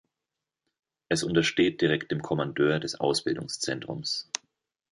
Es 1.09 1.21
untersteht 1.21 1.79
direkt 1.79 2.09
dem 2.11 2.23
Kommandeur 2.23 2.79
des 2.79 2.95
Ausbildungszentrums. 2.99 4.27